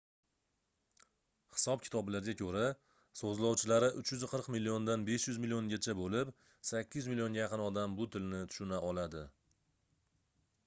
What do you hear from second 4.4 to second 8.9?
milliondan 500 milliongacha boʻlib 800 millionga yaqin odam bu tilni tushuna